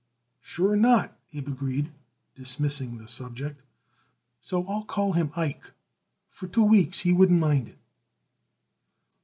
"Sure 0.41 0.75
not," 0.75 1.15
Abe 1.31 1.49
agreed, 1.49 1.91
dismissing 2.33 2.97
the 2.97 3.07
subject. 3.07 3.61
"So, 4.39 4.65
I'll 4.65 4.83
call 4.83 5.13
him 5.13 5.29
Ike. 5.35 5.73
For 6.31 6.47
two 6.47 6.63
weeks 6.63 7.01
he 7.01 7.13
wouldn't 7.13 7.39
mind 7.39 7.69
it." 7.69 7.77